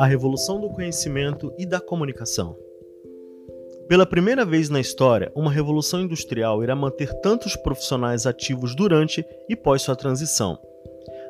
[0.00, 2.56] a revolução do conhecimento e da comunicação.
[3.86, 9.54] Pela primeira vez na história, uma revolução industrial irá manter tantos profissionais ativos durante e
[9.54, 10.58] pós sua transição.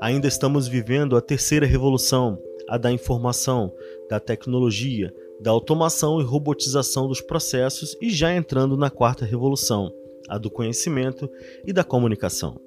[0.00, 3.72] Ainda estamos vivendo a terceira revolução, a da informação,
[4.10, 9.92] da tecnologia, da automação e robotização dos processos e já entrando na quarta revolução,
[10.28, 11.30] a do conhecimento
[11.64, 12.65] e da comunicação.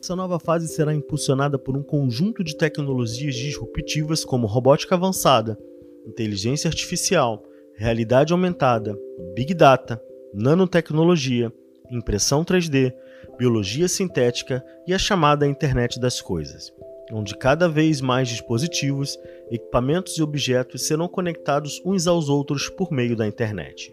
[0.00, 5.58] Essa nova fase será impulsionada por um conjunto de tecnologias disruptivas como robótica avançada,
[6.06, 7.42] inteligência artificial,
[7.74, 8.96] realidade aumentada,
[9.34, 10.00] big data,
[10.32, 11.52] nanotecnologia,
[11.90, 12.94] impressão 3D,
[13.36, 16.72] biologia sintética e a chamada internet das coisas,
[17.12, 19.18] onde cada vez mais dispositivos,
[19.50, 23.92] equipamentos e objetos serão conectados uns aos outros por meio da internet.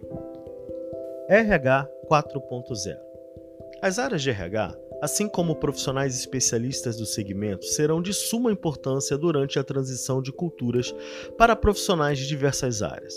[1.28, 2.96] RH 4.0
[3.82, 9.60] As áreas de RH assim como profissionais especialistas do segmento, serão de suma importância durante
[9.60, 10.94] a transição de culturas
[11.38, 13.14] para profissionais de diversas áreas.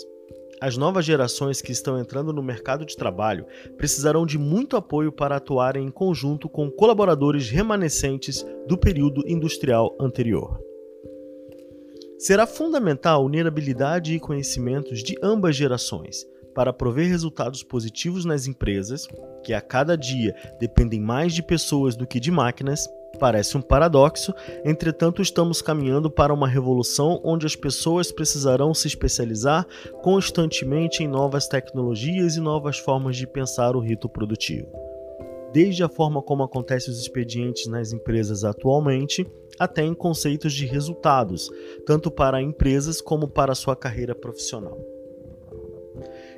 [0.61, 5.37] As novas gerações que estão entrando no mercado de trabalho precisarão de muito apoio para
[5.37, 10.59] atuarem em conjunto com colaboradores remanescentes do período industrial anterior.
[12.19, 16.27] Será fundamental unir habilidade e conhecimentos de ambas gerações
[16.59, 19.07] para prover resultados positivos nas empresas,
[19.45, 22.85] que a cada dia dependem mais de pessoas do que de máquinas,
[23.17, 24.33] parece um paradoxo,
[24.65, 29.65] entretanto, estamos caminhando para uma revolução onde as pessoas precisarão se especializar
[30.01, 34.67] constantemente em novas tecnologias e novas formas de pensar o rito produtivo.
[35.53, 39.25] Desde a forma como acontecem os expedientes nas empresas atualmente,
[39.57, 41.49] até em conceitos de resultados,
[41.85, 44.98] tanto para empresas como para sua carreira profissional.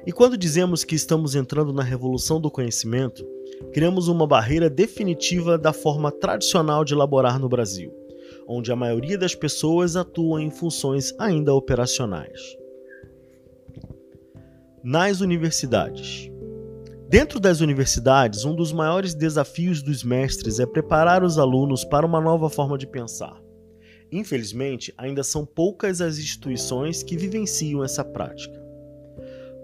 [0.05, 3.23] E quando dizemos que estamos entrando na revolução do conhecimento,
[3.71, 7.93] criamos uma barreira definitiva da forma tradicional de elaborar no Brasil,
[8.47, 12.41] onde a maioria das pessoas atuam em funções ainda operacionais.
[14.83, 16.31] Nas universidades.
[17.07, 22.19] Dentro das universidades, um dos maiores desafios dos mestres é preparar os alunos para uma
[22.19, 23.39] nova forma de pensar.
[24.11, 28.60] Infelizmente, ainda são poucas as instituições que vivenciam essa prática.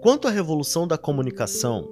[0.00, 1.88] Quanto à revolução da comunicação,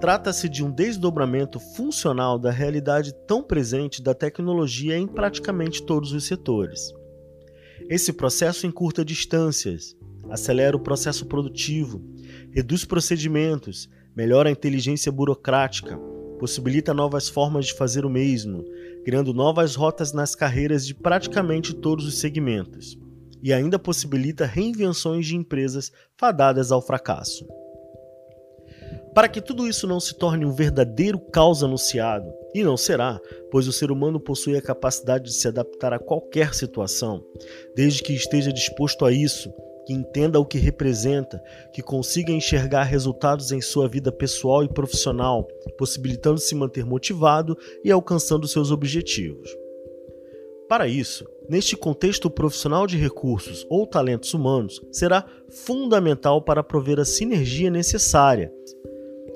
[0.00, 6.24] trata-se de um desdobramento funcional da realidade tão presente da tecnologia em praticamente todos os
[6.24, 6.90] setores.
[7.90, 9.94] Esse processo encurta distâncias,
[10.30, 12.02] acelera o processo produtivo,
[12.52, 13.86] reduz procedimentos,
[14.16, 15.98] melhora a inteligência burocrática,
[16.38, 18.64] possibilita novas formas de fazer o mesmo,
[19.04, 23.01] criando novas rotas nas carreiras de praticamente todos os segmentos
[23.42, 27.46] e ainda possibilita reinvenções de empresas fadadas ao fracasso.
[29.14, 33.20] Para que tudo isso não se torne um verdadeiro caos anunciado, e não será,
[33.50, 37.22] pois o ser humano possui a capacidade de se adaptar a qualquer situação,
[37.74, 39.52] desde que esteja disposto a isso,
[39.86, 41.42] que entenda o que representa,
[41.72, 47.90] que consiga enxergar resultados em sua vida pessoal e profissional, possibilitando se manter motivado e
[47.90, 49.50] alcançando seus objetivos.
[50.68, 57.04] Para isso, neste contexto profissional de recursos ou talentos humanos, será fundamental para prover a
[57.04, 58.52] sinergia necessária,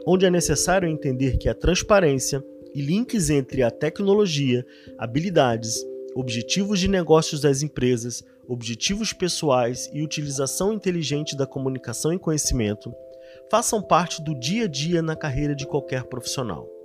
[0.07, 2.45] onde é necessário entender que a transparência
[2.75, 4.65] e links entre a tecnologia,
[4.99, 5.85] habilidades,
[6.15, 12.95] objetivos de negócios das empresas, objetivos pessoais e utilização inteligente da comunicação e conhecimento
[13.51, 16.76] façam parte do dia a dia na carreira de qualquer profissional.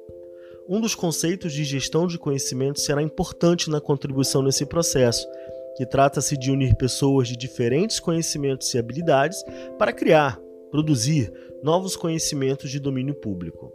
[0.70, 5.28] Um dos conceitos de gestão de conhecimento será importante na contribuição nesse processo,
[5.76, 9.44] que trata-se de unir pessoas de diferentes conhecimentos e habilidades
[9.78, 10.40] para criar,
[10.70, 11.32] produzir
[11.64, 13.72] novos conhecimentos de domínio público,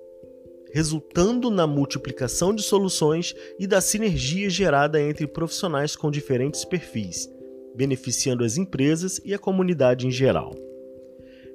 [0.72, 7.28] resultando na multiplicação de soluções e da sinergia gerada entre profissionais com diferentes perfis,
[7.74, 10.65] beneficiando as empresas e a comunidade em geral.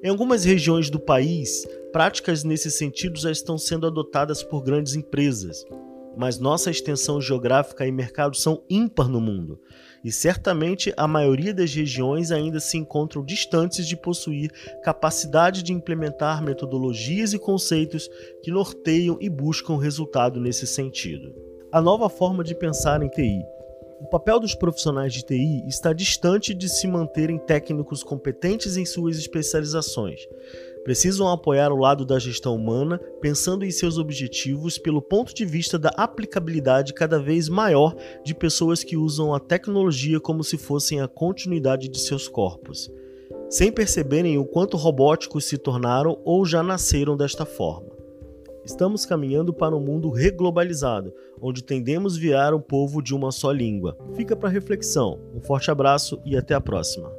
[0.03, 5.63] Em algumas regiões do país, práticas nesse sentido já estão sendo adotadas por grandes empresas,
[6.17, 9.59] mas nossa extensão geográfica e mercado são ímpar no mundo,
[10.03, 14.49] e certamente a maioria das regiões ainda se encontram distantes de possuir
[14.83, 18.09] capacidade de implementar metodologias e conceitos
[18.41, 21.31] que norteiam e buscam resultado nesse sentido.
[21.71, 23.43] A nova forma de pensar em TI
[24.01, 29.15] o papel dos profissionais de TI está distante de se manterem técnicos competentes em suas
[29.15, 30.27] especializações.
[30.83, 35.77] Precisam apoiar o lado da gestão humana, pensando em seus objetivos pelo ponto de vista
[35.77, 37.95] da aplicabilidade cada vez maior
[38.25, 42.91] de pessoas que usam a tecnologia como se fossem a continuidade de seus corpos,
[43.51, 47.90] sem perceberem o quanto robóticos se tornaram ou já nasceram desta forma.
[48.63, 53.97] Estamos caminhando para um mundo reglobalizado, onde tendemos virar um povo de uma só língua.
[54.13, 55.19] Fica para reflexão.
[55.33, 57.11] Um forte abraço e até a próxima.